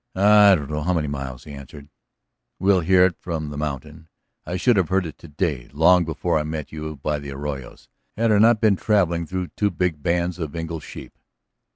[0.15, 1.87] "I don't know how many miles," he answered.
[2.57, 4.07] "We'll hear it from the mountain.
[4.47, 7.75] I should have heard it to day, long before I met you by the arroyo,
[8.17, 11.19] had I not been travelling through two big bands of Engle's sheep."